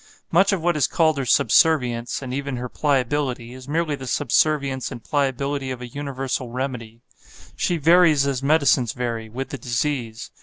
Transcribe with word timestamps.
Much 0.31 0.51
of 0.51 0.59
what 0.63 0.75
is 0.75 0.87
called 0.87 1.15
her 1.19 1.27
subservience, 1.27 2.23
and 2.23 2.33
even 2.33 2.57
her 2.57 2.67
pliability, 2.67 3.53
is 3.53 3.67
merely 3.67 3.93
the 3.93 4.07
subservience 4.07 4.91
and 4.91 5.03
pliability 5.03 5.69
of 5.69 5.79
a 5.79 5.87
universal 5.89 6.49
remedy; 6.49 7.01
she 7.55 7.77
varies 7.77 8.25
as 8.25 8.41
medicines 8.41 8.93
vary, 8.93 9.29
with 9.29 9.49
the 9.49 9.59
disease. 9.59 10.31